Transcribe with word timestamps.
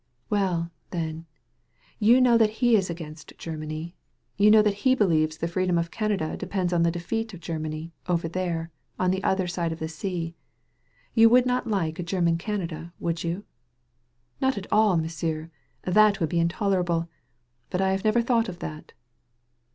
""Well, 0.31 0.71
then, 0.89 1.27
you 1.99 2.19
know 2.21 2.35
that 2.35 2.49
he 2.65 2.75
is 2.75 2.89
against 2.89 3.37
Ger 3.37 3.55
many. 3.55 3.93
You 4.35 4.49
know 4.49 4.63
he 4.63 4.95
believes 4.95 5.37
the 5.37 5.47
freedom 5.47 5.77
of 5.77 5.91
Canada 5.91 6.35
depends 6.35 6.73
on 6.73 6.81
the 6.81 6.89
defeat 6.89 7.35
of 7.35 7.39
Germany, 7.39 7.93
over 8.07 8.27
there, 8.27 8.71
on 8.97 9.11
the 9.11 9.23
other 9.23 9.45
side 9.45 9.71
of 9.71 9.77
the 9.77 9.87
sea. 9.87 10.33
You 11.13 11.29
would 11.29 11.45
not 11.45 11.67
like 11.67 11.99
a 11.99 12.03
•German 12.03 12.39
Canada, 12.39 12.93
would 12.99 13.23
you?" 13.23 13.43
"Not 14.41 14.57
at 14.57 14.65
all, 14.71 14.97
M'sieu', 14.97 15.51
that 15.83 16.19
would 16.19 16.29
be 16.29 16.39
intolerable. 16.39 17.07
But 17.69 17.79
I 17.81 17.91
have 17.91 18.03
never 18.03 18.23
thought 18.23 18.49
of 18.49 18.57
that." 18.57 18.93